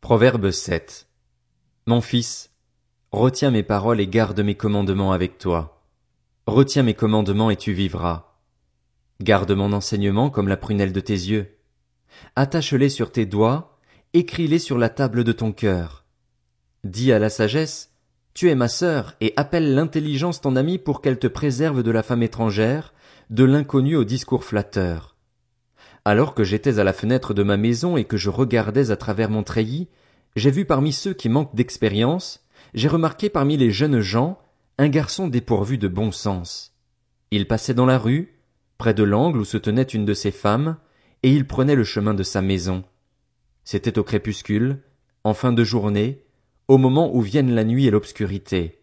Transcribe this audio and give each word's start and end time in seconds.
Proverbe 0.00 0.52
7. 0.52 1.08
Mon 1.86 2.00
fils, 2.00 2.50
retiens 3.10 3.50
mes 3.50 3.64
paroles 3.64 4.00
et 4.00 4.06
garde 4.06 4.40
mes 4.40 4.54
commandements 4.54 5.12
avec 5.12 5.38
toi. 5.38 5.82
Retiens 6.46 6.84
mes 6.84 6.94
commandements 6.94 7.50
et 7.50 7.56
tu 7.56 7.72
vivras. 7.72 8.38
Garde 9.20 9.50
mon 9.50 9.72
enseignement 9.72 10.30
comme 10.30 10.48
la 10.48 10.56
prunelle 10.56 10.92
de 10.92 11.00
tes 11.00 11.12
yeux. 11.12 11.58
Attache-les 12.36 12.88
sur 12.88 13.10
tes 13.10 13.26
doigts, 13.26 13.76
écris-les 14.14 14.60
sur 14.60 14.78
la 14.78 14.88
table 14.88 15.24
de 15.24 15.32
ton 15.32 15.52
cœur. 15.52 16.04
Dis 16.84 17.12
à 17.12 17.18
la 17.18 17.28
sagesse, 17.28 17.92
tu 18.34 18.48
es 18.48 18.54
ma 18.54 18.68
sœur, 18.68 19.16
et 19.20 19.34
appelle 19.36 19.74
l'intelligence 19.74 20.40
ton 20.40 20.54
amie 20.54 20.78
pour 20.78 21.02
qu'elle 21.02 21.18
te 21.18 21.26
préserve 21.26 21.82
de 21.82 21.90
la 21.90 22.04
femme 22.04 22.22
étrangère, 22.22 22.94
de 23.30 23.42
l'inconnu 23.42 23.96
au 23.96 24.04
discours 24.04 24.44
flatteur. 24.44 25.17
Alors 26.08 26.32
que 26.32 26.42
j'étais 26.42 26.78
à 26.78 26.84
la 26.84 26.94
fenêtre 26.94 27.34
de 27.34 27.42
ma 27.42 27.58
maison 27.58 27.98
et 27.98 28.04
que 28.04 28.16
je 28.16 28.30
regardais 28.30 28.90
à 28.90 28.96
travers 28.96 29.28
mon 29.28 29.42
treillis, 29.42 29.88
j'ai 30.36 30.50
vu 30.50 30.64
parmi 30.64 30.90
ceux 30.90 31.12
qui 31.12 31.28
manquent 31.28 31.54
d'expérience, 31.54 32.46
j'ai 32.72 32.88
remarqué 32.88 33.28
parmi 33.28 33.58
les 33.58 33.70
jeunes 33.70 34.00
gens 34.00 34.38
un 34.78 34.88
garçon 34.88 35.28
dépourvu 35.28 35.76
de 35.76 35.86
bon 35.86 36.10
sens. 36.10 36.74
Il 37.30 37.46
passait 37.46 37.74
dans 37.74 37.84
la 37.84 37.98
rue, 37.98 38.40
près 38.78 38.94
de 38.94 39.02
l'angle 39.02 39.40
où 39.40 39.44
se 39.44 39.58
tenait 39.58 39.82
une 39.82 40.06
de 40.06 40.14
ses 40.14 40.30
femmes, 40.30 40.78
et 41.22 41.30
il 41.30 41.46
prenait 41.46 41.74
le 41.74 41.84
chemin 41.84 42.14
de 42.14 42.22
sa 42.22 42.40
maison. 42.40 42.84
C'était 43.64 43.98
au 43.98 44.02
crépuscule, 44.02 44.80
en 45.24 45.34
fin 45.34 45.52
de 45.52 45.62
journée, 45.62 46.24
au 46.68 46.78
moment 46.78 47.14
où 47.14 47.20
viennent 47.20 47.54
la 47.54 47.64
nuit 47.64 47.84
et 47.84 47.90
l'obscurité. 47.90 48.80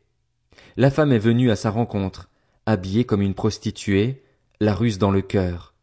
La 0.77 0.91
femme 0.91 1.11
est 1.11 1.17
venue 1.17 1.49
à 1.49 1.55
sa 1.55 1.71
rencontre, 1.71 2.29
habillée 2.67 3.03
comme 3.03 3.23
une 3.23 3.33
prostituée, 3.33 4.21
la 4.59 4.75
ruse 4.75 4.99
dans 4.99 5.09
le 5.09 5.23
cœur. 5.23 5.74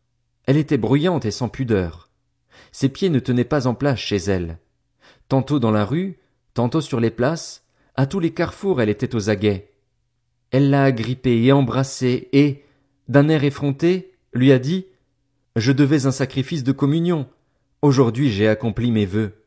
Elle 0.46 0.56
était 0.56 0.78
bruyante 0.78 1.24
et 1.24 1.30
sans 1.30 1.48
pudeur. 1.48 2.10
Ses 2.72 2.88
pieds 2.88 3.10
ne 3.10 3.18
tenaient 3.20 3.44
pas 3.44 3.66
en 3.66 3.74
place 3.74 3.98
chez 3.98 4.16
elle. 4.16 4.58
Tantôt 5.28 5.58
dans 5.58 5.70
la 5.70 5.84
rue, 5.84 6.18
tantôt 6.54 6.80
sur 6.80 7.00
les 7.00 7.10
places, 7.10 7.64
à 7.94 8.06
tous 8.06 8.20
les 8.20 8.32
carrefours 8.32 8.80
elle 8.80 8.88
était 8.88 9.14
aux 9.14 9.30
aguets. 9.30 9.70
Elle 10.50 10.70
l'a 10.70 10.84
agrippé 10.84 11.42
et 11.42 11.52
embrassé 11.52 12.28
et, 12.32 12.64
d'un 13.08 13.28
air 13.28 13.44
effronté, 13.44 14.12
lui 14.32 14.52
a 14.52 14.58
dit 14.58 14.86
Je 15.56 15.72
devais 15.72 16.06
un 16.06 16.12
sacrifice 16.12 16.64
de 16.64 16.72
communion. 16.72 17.28
Aujourd'hui 17.80 18.30
j'ai 18.30 18.48
accompli 18.48 18.90
mes 18.90 19.06
vœux. 19.06 19.42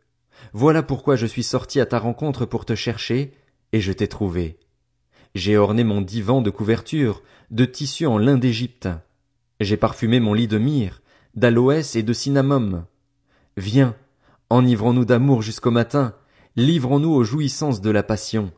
Voilà 0.53 0.83
pourquoi 0.83 1.15
je 1.15 1.25
suis 1.25 1.43
sorti 1.43 1.79
à 1.79 1.85
ta 1.85 1.99
rencontre 1.99 2.45
pour 2.45 2.65
te 2.65 2.75
chercher, 2.75 3.33
et 3.71 3.81
je 3.81 3.91
t'ai 3.91 4.07
trouvé. 4.07 4.57
J'ai 5.33 5.57
orné 5.57 5.83
mon 5.83 6.01
divan 6.01 6.41
de 6.41 6.49
couverture, 6.49 7.21
de 7.51 7.65
tissu 7.65 8.05
en 8.05 8.17
lin 8.17 8.37
d'Égypte. 8.37 8.87
J'ai 9.59 9.77
parfumé 9.77 10.19
mon 10.19 10.33
lit 10.33 10.47
de 10.47 10.57
myrrhe, 10.57 11.01
d'aloès 11.35 11.95
et 11.95 12.03
de 12.03 12.13
cinnamome. 12.13 12.85
Viens, 13.57 13.95
enivrons-nous 14.49 15.05
d'amour 15.05 15.41
jusqu'au 15.41 15.71
matin, 15.71 16.13
livrons-nous 16.55 17.11
aux 17.11 17.23
jouissances 17.23 17.81
de 17.81 17.89
la 17.89 18.03
passion. 18.03 18.51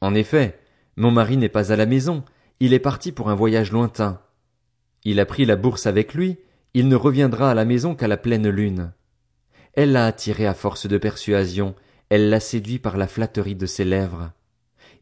En 0.00 0.14
effet, 0.14 0.60
mon 0.96 1.10
mari 1.10 1.36
n'est 1.36 1.48
pas 1.48 1.72
à 1.72 1.76
la 1.76 1.86
maison, 1.86 2.24
il 2.60 2.72
est 2.72 2.78
parti 2.78 3.10
pour 3.10 3.30
un 3.30 3.34
voyage 3.34 3.72
lointain. 3.72 4.20
Il 5.04 5.18
a 5.18 5.26
pris 5.26 5.44
la 5.44 5.56
bourse 5.56 5.86
avec 5.86 6.14
lui, 6.14 6.38
il 6.74 6.88
ne 6.88 6.96
reviendra 6.96 7.50
à 7.50 7.54
la 7.54 7.64
maison 7.64 7.94
qu'à 7.94 8.08
la 8.08 8.16
pleine 8.16 8.48
lune. 8.48 8.92
Elle 9.74 9.92
l'a 9.92 10.06
attiré 10.06 10.46
à 10.46 10.54
force 10.54 10.86
de 10.86 10.98
persuasion, 10.98 11.74
elle 12.10 12.30
l'a 12.30 12.40
séduit 12.40 12.78
par 12.78 12.96
la 12.96 13.08
flatterie 13.08 13.56
de 13.56 13.66
ses 13.66 13.84
lèvres. 13.84 14.30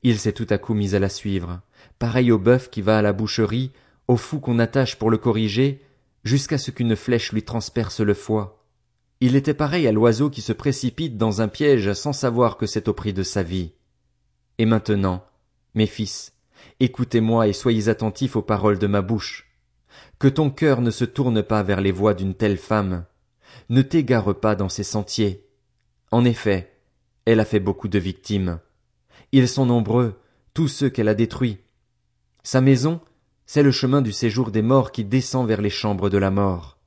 Il 0.03 0.19
s'est 0.19 0.33
tout 0.33 0.47
à 0.49 0.59
coup 0.59 0.75
mis 0.75 0.95
à 0.95 0.99
la 0.99 1.11
suivre, 1.11 1.61
pareil 1.99 2.33
au 2.33 2.39
bœuf 2.39 2.71
qui 2.71 2.81
va 2.81 2.99
à 2.99 3.03
la 3.03 3.13
boucherie, 3.13 3.73
au 4.11 4.17
fou 4.17 4.41
qu'on 4.41 4.59
attache 4.59 4.97
pour 4.97 5.09
le 5.09 5.19
corriger, 5.19 5.85
jusqu'à 6.25 6.59
ce 6.59 6.73
qu'une 6.73 6.97
flèche 6.97 7.33
lui 7.33 7.45
transperce 7.45 8.01
le 8.01 8.15
foie. 8.15 8.67
Il 9.21 9.37
était 9.37 9.55
pareil 9.55 9.87
à 9.87 9.93
l'oiseau 9.93 10.31
qui 10.31 10.43
se 10.43 10.53
précipite 10.53 11.17
dans 11.17 11.43
un 11.43 11.47
piège 11.47 11.93
sans 11.93 12.13
savoir 12.13 12.57
que 12.57 12.67
c'est 12.67 12.89
au 12.89 12.93
prix 12.93 13.13
de 13.13 13.23
sa 13.23 13.45
vie. 13.45 13.71
Et 14.59 14.67
maintenant, 14.67 15.25
mes 15.77 15.87
fils, 15.87 16.33
écoutez-moi 16.81 17.47
et 17.47 17.53
soyez 17.53 17.89
attentifs 17.89 18.35
aux 18.35 18.43
paroles 18.43 18.81
de 18.81 18.89
ma 18.89 19.01
bouche. 19.01 19.49
Que 20.19 20.27
ton 20.27 20.51
cœur 20.51 20.81
ne 20.81 20.91
se 20.91 21.05
tourne 21.05 21.45
pas 21.45 21.63
vers 21.63 21.81
les 21.81 21.93
voies 21.93 22.15
d'une 22.15 22.35
telle 22.35 22.59
femme. 22.59 23.05
Ne 23.69 23.83
t'égare 23.83 24.35
pas 24.41 24.57
dans 24.57 24.69
ses 24.69 24.83
sentiers. 24.83 25.47
En 26.11 26.25
effet, 26.25 26.77
elle 27.27 27.39
a 27.39 27.45
fait 27.45 27.61
beaucoup 27.61 27.87
de 27.87 28.01
victimes. 28.01 28.59
Ils 29.31 29.47
sont 29.49 29.67
nombreux, 29.67 30.19
tous 30.53 30.67
ceux 30.67 30.91
qu'elle 30.91 31.09
a 31.09 31.15
détruits. 31.15 31.59
Sa 32.43 32.61
maison, 32.61 33.01
c'est 33.53 33.65
le 33.65 33.73
chemin 33.73 34.01
du 34.01 34.13
séjour 34.13 34.53
des 34.53 34.63
morts 34.63 34.93
qui 34.93 35.05
descend 35.05 35.49
vers 35.49 35.61
les 35.61 35.71
chambres 35.71 36.09
de 36.09 36.19
la 36.19 36.31
mort. 36.31 36.80